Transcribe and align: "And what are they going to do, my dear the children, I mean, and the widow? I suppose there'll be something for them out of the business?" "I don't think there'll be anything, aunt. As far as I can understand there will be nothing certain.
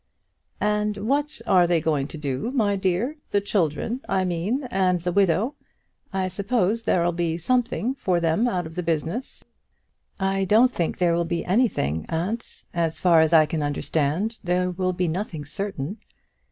"And 0.59 0.97
what 0.97 1.41
are 1.45 1.67
they 1.67 1.79
going 1.79 2.07
to 2.07 2.17
do, 2.17 2.49
my 2.53 2.75
dear 2.75 3.17
the 3.29 3.39
children, 3.39 4.01
I 4.09 4.25
mean, 4.25 4.63
and 4.71 4.99
the 4.99 5.11
widow? 5.11 5.53
I 6.11 6.27
suppose 6.27 6.81
there'll 6.81 7.11
be 7.11 7.37
something 7.37 7.93
for 7.93 8.19
them 8.19 8.47
out 8.47 8.65
of 8.65 8.73
the 8.73 8.81
business?" 8.81 9.45
"I 10.19 10.43
don't 10.45 10.71
think 10.71 10.97
there'll 10.97 11.23
be 11.23 11.45
anything, 11.45 12.07
aunt. 12.09 12.65
As 12.73 12.99
far 12.99 13.21
as 13.21 13.31
I 13.31 13.45
can 13.45 13.61
understand 13.61 14.39
there 14.43 14.71
will 14.71 14.93
be 14.93 15.07
nothing 15.07 15.45
certain. 15.45 15.99